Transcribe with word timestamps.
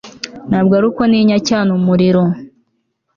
Ntabwo 0.49 0.71
ari 0.77 0.85
uko 0.89 1.01
ntinya 1.09 1.37
cyane 1.47 1.69
umuriro 1.77 2.23